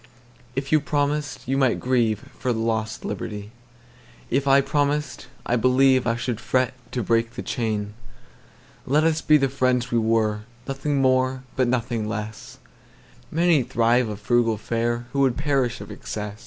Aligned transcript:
If 0.55 0.71
you 0.71 0.79
promised, 0.79 1.47
you 1.47 1.57
might 1.59 1.79
grieveFor 1.79 2.59
lost 2.59 3.05
liberty 3.05 3.51
again:If 4.31 4.47
I 4.47 4.59
promised, 4.59 5.27
I 5.45 5.55
believeI 5.57 6.17
should 6.17 6.39
fret 6.39 6.73
to 6.93 7.03
break 7.03 7.33
the 7.35 7.43
chain. 7.43 7.93
Let 8.87 9.03
us 9.03 9.21
be 9.21 9.37
the 9.37 9.47
friends 9.47 9.91
we 9.91 9.99
were, 9.99 10.39
Nothing 10.67 11.03
more 11.03 11.43
but 11.55 11.67
nothing 11.67 12.07
less:Many 12.09 13.61
thrive 13.61 14.09
on 14.09 14.15
frugal 14.15 14.57
fareWho 14.57 15.05
would 15.19 15.37
perish 15.37 15.79
of 15.81 15.91
excess. 15.91 16.39